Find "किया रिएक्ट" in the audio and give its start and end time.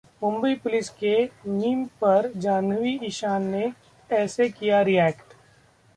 4.49-5.33